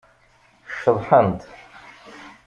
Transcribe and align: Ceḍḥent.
Ceḍḥent. 0.81 1.41